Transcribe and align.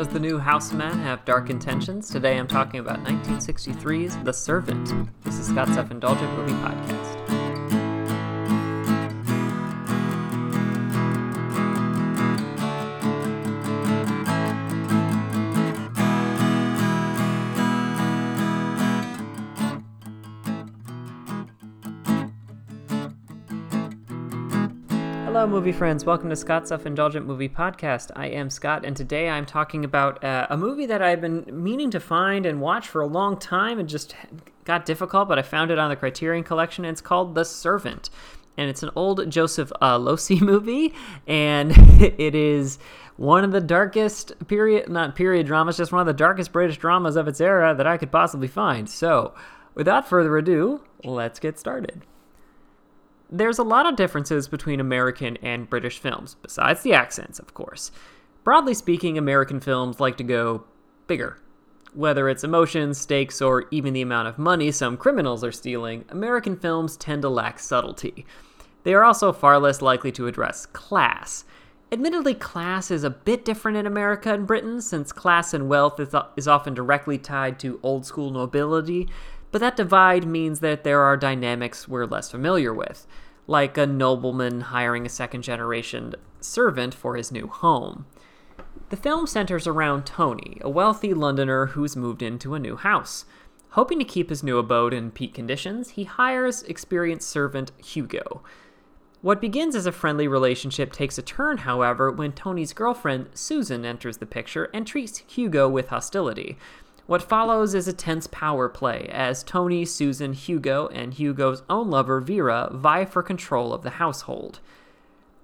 Does 0.00 0.08
the 0.08 0.18
new 0.18 0.38
Houseman 0.38 0.98
have 1.00 1.26
dark 1.26 1.50
intentions? 1.50 2.08
Today 2.08 2.38
I'm 2.38 2.48
talking 2.48 2.80
about 2.80 3.04
1963's 3.04 4.16
The 4.24 4.32
Servant. 4.32 4.90
This 5.24 5.38
is 5.38 5.48
Scott's 5.48 5.74
Self 5.74 5.90
Indulgent 5.90 6.32
Movie 6.38 6.54
Podcast. 6.54 7.09
Hello, 25.32 25.46
movie 25.46 25.70
friends. 25.70 26.04
Welcome 26.04 26.28
to 26.30 26.34
Scott's 26.34 26.70
Self 26.70 26.86
Indulgent 26.86 27.24
Movie 27.24 27.48
Podcast. 27.48 28.10
I 28.16 28.26
am 28.26 28.50
Scott, 28.50 28.84
and 28.84 28.96
today 28.96 29.28
I'm 29.28 29.46
talking 29.46 29.84
about 29.84 30.24
uh, 30.24 30.48
a 30.50 30.56
movie 30.56 30.86
that 30.86 31.02
I've 31.02 31.20
been 31.20 31.44
meaning 31.52 31.88
to 31.92 32.00
find 32.00 32.44
and 32.44 32.60
watch 32.60 32.88
for 32.88 33.00
a 33.00 33.06
long 33.06 33.38
time 33.38 33.78
and 33.78 33.88
just 33.88 34.16
got 34.64 34.84
difficult, 34.84 35.28
but 35.28 35.38
I 35.38 35.42
found 35.42 35.70
it 35.70 35.78
on 35.78 35.88
the 35.88 35.94
Criterion 35.94 36.42
Collection, 36.42 36.84
and 36.84 36.90
it's 36.90 37.00
called 37.00 37.36
The 37.36 37.44
Servant. 37.44 38.10
And 38.56 38.68
it's 38.68 38.82
an 38.82 38.90
old 38.96 39.30
Joseph 39.30 39.70
uh, 39.80 39.98
Losey 39.98 40.40
movie, 40.40 40.94
and 41.28 41.70
it 42.00 42.34
is 42.34 42.80
one 43.16 43.44
of 43.44 43.52
the 43.52 43.60
darkest 43.60 44.32
period, 44.48 44.88
not 44.88 45.14
period 45.14 45.46
dramas, 45.46 45.76
just 45.76 45.92
one 45.92 46.00
of 46.00 46.08
the 46.08 46.12
darkest 46.12 46.50
British 46.50 46.76
dramas 46.76 47.14
of 47.14 47.28
its 47.28 47.40
era 47.40 47.72
that 47.72 47.86
I 47.86 47.98
could 47.98 48.10
possibly 48.10 48.48
find. 48.48 48.90
So, 48.90 49.32
without 49.76 50.08
further 50.08 50.36
ado, 50.36 50.82
let's 51.04 51.38
get 51.38 51.56
started 51.56 52.02
there's 53.30 53.58
a 53.58 53.64
lot 53.64 53.86
of 53.86 53.96
differences 53.96 54.48
between 54.48 54.80
American 54.80 55.36
and 55.38 55.70
British 55.70 55.98
films, 55.98 56.36
besides 56.42 56.82
the 56.82 56.92
accents, 56.92 57.38
of 57.38 57.54
course. 57.54 57.92
Broadly 58.42 58.74
speaking, 58.74 59.16
American 59.16 59.60
films 59.60 60.00
like 60.00 60.16
to 60.16 60.24
go 60.24 60.64
bigger. 61.06 61.38
Whether 61.94 62.28
it's 62.28 62.44
emotions, 62.44 62.98
stakes, 62.98 63.40
or 63.40 63.66
even 63.70 63.92
the 63.92 64.02
amount 64.02 64.28
of 64.28 64.38
money 64.38 64.70
some 64.70 64.96
criminals 64.96 65.44
are 65.44 65.52
stealing, 65.52 66.04
American 66.08 66.56
films 66.56 66.96
tend 66.96 67.22
to 67.22 67.28
lack 67.28 67.58
subtlety. 67.58 68.24
They 68.82 68.94
are 68.94 69.04
also 69.04 69.32
far 69.32 69.58
less 69.58 69.82
likely 69.82 70.10
to 70.12 70.26
address 70.26 70.66
class. 70.66 71.44
Admittedly, 71.92 72.34
class 72.34 72.90
is 72.90 73.02
a 73.04 73.10
bit 73.10 73.44
different 73.44 73.76
in 73.76 73.86
America 73.86 74.32
and 74.32 74.46
Britain, 74.46 74.80
since 74.80 75.12
class 75.12 75.52
and 75.52 75.68
wealth 75.68 75.98
is, 75.98 76.14
is 76.36 76.48
often 76.48 76.72
directly 76.72 77.18
tied 77.18 77.58
to 77.60 77.80
old 77.82 78.06
school 78.06 78.30
nobility, 78.30 79.08
but 79.50 79.60
that 79.60 79.76
divide 79.76 80.26
means 80.26 80.60
that 80.60 80.84
there 80.84 81.00
are 81.00 81.16
dynamics 81.16 81.88
we're 81.88 82.06
less 82.06 82.30
familiar 82.30 82.72
with, 82.72 83.06
like 83.50 83.76
a 83.76 83.84
nobleman 83.84 84.60
hiring 84.60 85.04
a 85.04 85.08
second 85.08 85.42
generation 85.42 86.14
servant 86.40 86.94
for 86.94 87.16
his 87.16 87.32
new 87.32 87.48
home. 87.48 88.06
The 88.90 88.96
film 88.96 89.26
centers 89.26 89.66
around 89.66 90.06
Tony, 90.06 90.58
a 90.60 90.70
wealthy 90.70 91.12
Londoner 91.12 91.66
who's 91.66 91.96
moved 91.96 92.22
into 92.22 92.54
a 92.54 92.60
new 92.60 92.76
house. 92.76 93.24
Hoping 93.70 93.98
to 93.98 94.04
keep 94.04 94.30
his 94.30 94.44
new 94.44 94.58
abode 94.58 94.94
in 94.94 95.10
peak 95.10 95.34
conditions, 95.34 95.90
he 95.90 96.04
hires 96.04 96.62
experienced 96.62 97.28
servant 97.28 97.72
Hugo. 97.78 98.40
What 99.20 99.40
begins 99.40 99.74
as 99.74 99.84
a 99.84 99.90
friendly 99.90 100.28
relationship 100.28 100.92
takes 100.92 101.18
a 101.18 101.22
turn, 101.22 101.58
however, 101.58 102.08
when 102.12 102.30
Tony's 102.30 102.72
girlfriend, 102.72 103.30
Susan, 103.34 103.84
enters 103.84 104.18
the 104.18 104.26
picture 104.26 104.70
and 104.72 104.86
treats 104.86 105.24
Hugo 105.26 105.68
with 105.68 105.88
hostility. 105.88 106.56
What 107.10 107.22
follows 107.22 107.74
is 107.74 107.88
a 107.88 107.92
tense 107.92 108.28
power 108.28 108.68
play 108.68 109.08
as 109.10 109.42
Tony, 109.42 109.84
Susan, 109.84 110.32
Hugo, 110.32 110.86
and 110.92 111.12
Hugo's 111.12 111.64
own 111.68 111.90
lover, 111.90 112.20
Vera, 112.20 112.68
vie 112.72 113.04
for 113.04 113.20
control 113.20 113.74
of 113.74 113.82
the 113.82 113.90
household. 113.90 114.60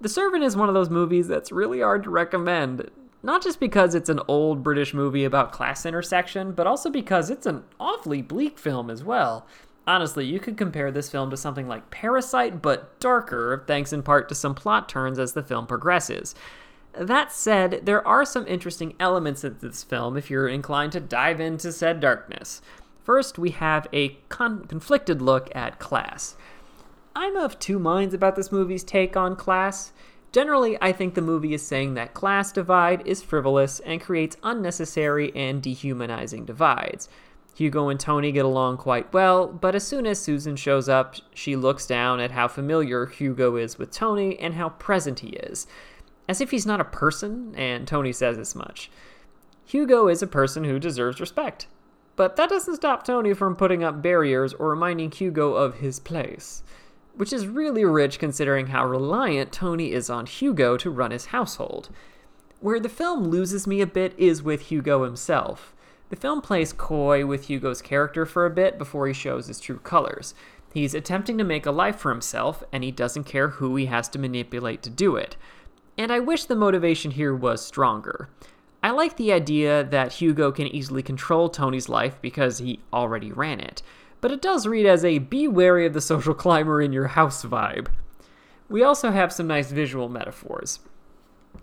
The 0.00 0.08
Servant 0.08 0.44
is 0.44 0.56
one 0.56 0.68
of 0.68 0.76
those 0.76 0.90
movies 0.90 1.26
that's 1.26 1.50
really 1.50 1.80
hard 1.80 2.04
to 2.04 2.10
recommend, 2.10 2.88
not 3.20 3.42
just 3.42 3.58
because 3.58 3.96
it's 3.96 4.08
an 4.08 4.20
old 4.28 4.62
British 4.62 4.94
movie 4.94 5.24
about 5.24 5.50
class 5.50 5.84
intersection, 5.84 6.52
but 6.52 6.68
also 6.68 6.88
because 6.88 7.30
it's 7.30 7.46
an 7.46 7.64
awfully 7.80 8.22
bleak 8.22 8.60
film 8.60 8.88
as 8.88 9.02
well. 9.02 9.44
Honestly, 9.88 10.24
you 10.24 10.38
could 10.38 10.56
compare 10.56 10.92
this 10.92 11.10
film 11.10 11.30
to 11.30 11.36
something 11.36 11.66
like 11.66 11.90
Parasite, 11.90 12.62
but 12.62 13.00
darker, 13.00 13.64
thanks 13.66 13.92
in 13.92 14.04
part 14.04 14.28
to 14.28 14.36
some 14.36 14.54
plot 14.54 14.88
turns 14.88 15.18
as 15.18 15.32
the 15.32 15.42
film 15.42 15.66
progresses. 15.66 16.32
That 16.98 17.30
said, 17.30 17.80
there 17.84 18.06
are 18.06 18.24
some 18.24 18.46
interesting 18.46 18.94
elements 18.98 19.44
of 19.44 19.60
this 19.60 19.82
film 19.82 20.16
if 20.16 20.30
you're 20.30 20.48
inclined 20.48 20.92
to 20.92 21.00
dive 21.00 21.40
into 21.40 21.70
said 21.72 22.00
darkness. 22.00 22.62
First, 23.04 23.38
we 23.38 23.50
have 23.50 23.86
a 23.92 24.18
con- 24.28 24.64
conflicted 24.64 25.20
look 25.20 25.54
at 25.54 25.78
class. 25.78 26.36
I'm 27.14 27.36
of 27.36 27.58
two 27.58 27.78
minds 27.78 28.14
about 28.14 28.34
this 28.34 28.50
movie's 28.50 28.82
take 28.82 29.16
on 29.16 29.36
class. 29.36 29.92
Generally, 30.32 30.78
I 30.80 30.92
think 30.92 31.14
the 31.14 31.22
movie 31.22 31.54
is 31.54 31.66
saying 31.66 31.94
that 31.94 32.14
class 32.14 32.50
divide 32.50 33.06
is 33.06 33.22
frivolous 33.22 33.80
and 33.80 34.00
creates 34.00 34.36
unnecessary 34.42 35.34
and 35.36 35.62
dehumanizing 35.62 36.46
divides. 36.46 37.08
Hugo 37.54 37.88
and 37.88 37.98
Tony 37.98 38.32
get 38.32 38.44
along 38.44 38.76
quite 38.78 39.10
well, 39.14 39.46
but 39.46 39.74
as 39.74 39.86
soon 39.86 40.06
as 40.06 40.20
Susan 40.20 40.56
shows 40.56 40.88
up, 40.90 41.14
she 41.32 41.56
looks 41.56 41.86
down 41.86 42.20
at 42.20 42.32
how 42.32 42.48
familiar 42.48 43.06
Hugo 43.06 43.56
is 43.56 43.78
with 43.78 43.90
Tony 43.90 44.38
and 44.38 44.54
how 44.54 44.70
present 44.70 45.20
he 45.20 45.28
is 45.28 45.66
as 46.28 46.40
if 46.40 46.50
he's 46.50 46.66
not 46.66 46.80
a 46.80 46.84
person, 46.84 47.54
and 47.56 47.86
Tony 47.86 48.12
says 48.12 48.38
as 48.38 48.54
much. 48.54 48.90
Hugo 49.64 50.08
is 50.08 50.22
a 50.22 50.26
person 50.26 50.64
who 50.64 50.78
deserves 50.78 51.20
respect, 51.20 51.66
but 52.14 52.36
that 52.36 52.48
doesn't 52.48 52.76
stop 52.76 53.04
Tony 53.04 53.34
from 53.34 53.56
putting 53.56 53.84
up 53.84 54.02
barriers 54.02 54.54
or 54.54 54.70
reminding 54.70 55.10
Hugo 55.10 55.54
of 55.54 55.76
his 55.76 55.98
place, 55.98 56.62
which 57.14 57.32
is 57.32 57.46
really 57.46 57.84
rich 57.84 58.18
considering 58.18 58.68
how 58.68 58.86
reliant 58.86 59.52
Tony 59.52 59.92
is 59.92 60.08
on 60.08 60.26
Hugo 60.26 60.76
to 60.76 60.90
run 60.90 61.10
his 61.10 61.26
household. 61.26 61.90
Where 62.60 62.80
the 62.80 62.88
film 62.88 63.24
loses 63.24 63.66
me 63.66 63.80
a 63.80 63.86
bit 63.86 64.14
is 64.16 64.42
with 64.42 64.62
Hugo 64.62 65.04
himself. 65.04 65.74
The 66.08 66.16
film 66.16 66.40
plays 66.40 66.72
coy 66.72 67.26
with 67.26 67.48
Hugo's 67.48 67.82
character 67.82 68.24
for 68.24 68.46
a 68.46 68.50
bit 68.50 68.78
before 68.78 69.06
he 69.08 69.12
shows 69.12 69.48
his 69.48 69.60
true 69.60 69.78
colors. 69.78 70.34
He's 70.72 70.94
attempting 70.94 71.38
to 71.38 71.44
make 71.44 71.66
a 71.66 71.70
life 71.70 71.96
for 71.96 72.10
himself, 72.10 72.62
and 72.72 72.84
he 72.84 72.90
doesn't 72.90 73.24
care 73.24 73.48
who 73.48 73.76
he 73.76 73.86
has 73.86 74.08
to 74.10 74.18
manipulate 74.18 74.82
to 74.82 74.90
do 74.90 75.16
it 75.16 75.36
and 75.98 76.12
I 76.12 76.20
wish 76.20 76.44
the 76.44 76.56
motivation 76.56 77.10
here 77.10 77.34
was 77.34 77.64
stronger. 77.64 78.28
I 78.82 78.90
like 78.90 79.16
the 79.16 79.32
idea 79.32 79.82
that 79.84 80.14
Hugo 80.14 80.52
can 80.52 80.66
easily 80.68 81.02
control 81.02 81.48
Tony's 81.48 81.88
life 81.88 82.20
because 82.20 82.58
he 82.58 82.80
already 82.92 83.32
ran 83.32 83.60
it, 83.60 83.82
but 84.20 84.30
it 84.30 84.42
does 84.42 84.66
read 84.66 84.86
as 84.86 85.04
a 85.04 85.18
be 85.18 85.48
wary 85.48 85.86
of 85.86 85.92
the 85.92 86.00
social 86.00 86.34
climber 86.34 86.80
in 86.80 86.92
your 86.92 87.08
house 87.08 87.44
vibe. 87.44 87.88
We 88.68 88.82
also 88.82 89.10
have 89.10 89.32
some 89.32 89.46
nice 89.46 89.70
visual 89.70 90.08
metaphors. 90.08 90.80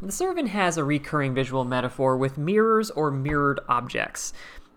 The 0.00 0.12
servant 0.12 0.48
has 0.48 0.76
a 0.76 0.84
recurring 0.84 1.34
visual 1.34 1.64
metaphor 1.64 2.16
with 2.16 2.38
mirrors 2.38 2.90
or 2.90 3.10
mirrored 3.10 3.60
objects, 3.68 4.32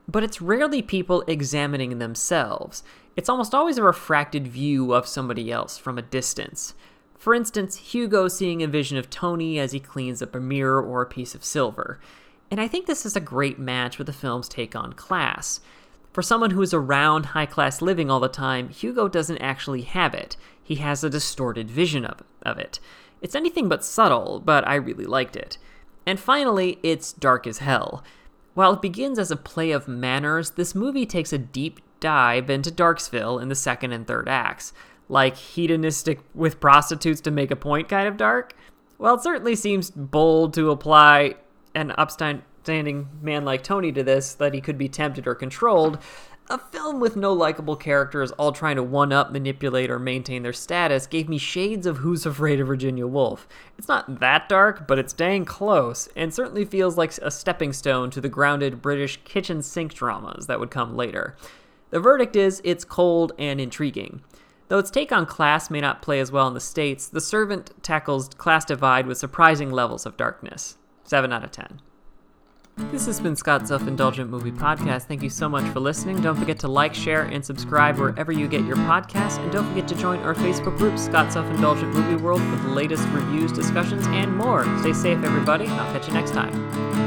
but 0.07 0.23
it's 0.23 0.41
rarely 0.41 0.81
people 0.81 1.23
examining 1.27 1.97
themselves. 1.97 2.83
It's 3.15 3.29
almost 3.29 3.55
always 3.55 3.77
a 3.77 3.83
refracted 3.83 4.47
view 4.47 4.93
of 4.93 5.07
somebody 5.07 5.51
else 5.51 5.77
from 5.77 5.97
a 5.97 6.03
distance. 6.03 6.75
For 7.17 7.33
instance, 7.33 7.77
Hugo 7.77 8.27
seeing 8.27 8.61
a 8.61 8.67
vision 8.67 8.97
of 8.97 9.09
Tony 9.09 9.59
as 9.59 9.71
he 9.71 9.79
cleans 9.79 10.21
up 10.21 10.35
a 10.35 10.39
mirror 10.39 10.81
or 10.81 11.01
a 11.01 11.07
piece 11.07 11.33
of 11.33 11.43
silver. 11.43 11.99
And 12.49 12.61
I 12.61 12.67
think 12.67 12.85
this 12.85 13.05
is 13.05 13.15
a 13.15 13.21
great 13.21 13.59
match 13.59 13.97
with 13.97 14.07
the 14.07 14.13
film's 14.13 14.47
take 14.47 14.75
on 14.75 14.93
class. 14.93 15.59
For 16.13 16.21
someone 16.21 16.51
who 16.51 16.61
is 16.61 16.73
around 16.73 17.27
high 17.27 17.45
class 17.45 17.81
living 17.81 18.09
all 18.09 18.19
the 18.19 18.29
time, 18.29 18.69
Hugo 18.69 19.07
doesn't 19.07 19.39
actually 19.39 19.81
have 19.81 20.13
it. 20.13 20.37
He 20.63 20.75
has 20.75 21.03
a 21.03 21.09
distorted 21.09 21.69
vision 21.69 22.05
of, 22.05 22.23
of 22.43 22.57
it. 22.57 22.79
It's 23.21 23.35
anything 23.35 23.67
but 23.67 23.83
subtle, 23.83 24.39
but 24.39 24.67
I 24.67 24.75
really 24.75 25.05
liked 25.05 25.35
it. 25.35 25.57
And 26.05 26.19
finally, 26.19 26.79
it's 26.83 27.13
dark 27.13 27.45
as 27.45 27.59
hell. 27.59 28.03
While 28.53 28.73
it 28.73 28.81
begins 28.81 29.19
as 29.19 29.29
a 29.29 29.35
play 29.35 29.71
of 29.71 29.87
manners, 29.87 30.51
this 30.51 30.73
movie 30.73 31.05
takes 31.05 31.33
a 31.33 31.37
deep 31.37 31.79
dive 31.99 32.49
into 32.49 32.71
Darksville 32.71 33.41
in 33.41 33.49
the 33.49 33.55
second 33.55 33.91
and 33.91 34.07
third 34.07 34.29
acts 34.29 34.71
like 35.09 35.37
hedonistic 35.37 36.19
with 36.33 36.59
prostitutes 36.59 37.21
to 37.21 37.31
make 37.31 37.51
a 37.51 37.55
point 37.55 37.87
kind 37.89 38.07
of 38.07 38.17
dark. 38.17 38.53
Well, 38.97 39.15
it 39.15 39.23
certainly 39.23 39.55
seems 39.55 39.89
bold 39.91 40.53
to 40.55 40.71
apply 40.71 41.35
an 41.75 41.93
upstanding 41.97 43.07
man 43.21 43.45
like 43.45 43.63
Tony 43.63 43.91
to 43.91 44.03
this, 44.03 44.33
that 44.33 44.53
he 44.53 44.61
could 44.61 44.77
be 44.77 44.89
tempted 44.89 45.27
or 45.27 45.35
controlled. 45.35 45.99
A 46.49 46.57
film 46.57 47.01
with 47.01 47.17
no 47.17 47.33
likable 47.33 47.75
characters 47.75 48.31
all 48.31 48.53
trying 48.53 48.77
to 48.77 48.83
one 48.83 49.11
up, 49.11 49.31
manipulate, 49.31 49.91
or 49.91 49.99
maintain 49.99 50.43
their 50.43 50.53
status 50.53 51.05
gave 51.05 51.27
me 51.27 51.37
shades 51.37 51.85
of 51.85 51.97
Who's 51.97 52.25
Afraid 52.25 52.61
of 52.61 52.67
Virginia 52.67 53.05
Woolf. 53.05 53.49
It's 53.77 53.89
not 53.89 54.21
that 54.21 54.47
dark, 54.47 54.87
but 54.87 54.97
it's 54.97 55.11
dang 55.11 55.43
close, 55.43 56.07
and 56.15 56.33
certainly 56.33 56.63
feels 56.63 56.97
like 56.97 57.17
a 57.17 57.31
stepping 57.31 57.73
stone 57.73 58.09
to 58.11 58.21
the 58.21 58.29
grounded 58.29 58.81
British 58.81 59.19
kitchen 59.25 59.61
sink 59.61 59.93
dramas 59.93 60.47
that 60.47 60.59
would 60.59 60.71
come 60.71 60.95
later. 60.95 61.35
The 61.89 61.99
verdict 61.99 62.37
is 62.37 62.61
it's 62.63 62.85
cold 62.85 63.33
and 63.37 63.59
intriguing. 63.59 64.21
Though 64.67 64.79
its 64.79 64.91
take 64.91 65.11
on 65.11 65.25
class 65.25 65.69
may 65.69 65.79
not 65.79 66.01
play 66.01 66.19
as 66.19 66.31
well 66.31 66.47
in 66.47 66.53
the 66.53 66.59
States, 66.59 67.07
The 67.07 67.21
Servant 67.21 67.71
tackles 67.81 68.27
class 68.29 68.65
divide 68.65 69.07
with 69.07 69.17
surprising 69.17 69.71
levels 69.71 70.05
of 70.05 70.17
darkness. 70.17 70.77
7 71.05 71.31
out 71.31 71.43
of 71.43 71.51
10. 71.51 71.81
This 72.91 73.07
has 73.07 73.19
been 73.19 73.35
Scott's 73.35 73.69
Self 73.69 73.87
Indulgent 73.87 74.29
Movie 74.29 74.51
Podcast. 74.51 75.03
Thank 75.03 75.23
you 75.23 75.31
so 75.31 75.49
much 75.49 75.63
for 75.73 75.79
listening. 75.79 76.21
Don't 76.21 76.35
forget 76.35 76.59
to 76.59 76.67
like, 76.67 76.93
share, 76.93 77.23
and 77.23 77.43
subscribe 77.43 77.97
wherever 77.97 78.31
you 78.31 78.47
get 78.47 78.65
your 78.65 78.75
podcasts. 78.75 79.39
And 79.39 79.51
don't 79.51 79.67
forget 79.69 79.87
to 79.87 79.95
join 79.95 80.19
our 80.19 80.35
Facebook 80.35 80.77
group, 80.77 80.99
Scott's 80.99 81.33
Self 81.33 81.47
Indulgent 81.47 81.95
Movie 81.95 82.21
World, 82.21 82.41
for 82.41 82.55
the 82.57 82.69
latest 82.69 83.07
reviews, 83.07 83.51
discussions, 83.51 84.05
and 84.07 84.35
more. 84.37 84.63
Stay 84.79 84.93
safe, 84.93 85.23
everybody. 85.23 85.65
I'll 85.65 85.91
catch 85.91 86.07
you 86.07 86.13
next 86.13 86.31
time. 86.31 87.06